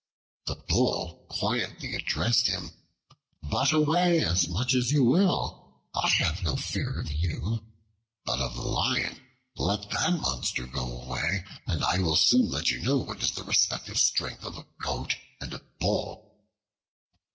[0.47, 2.71] The Bull quietly addressed him:
[3.43, 5.83] "Butt away as much as you will.
[5.93, 7.63] I have no fear of you,
[8.25, 9.21] but of the Lion.
[9.57, 13.43] Let that monster go away and I will soon let you know what is the
[13.43, 16.33] respective strength of a Goat and a Bull."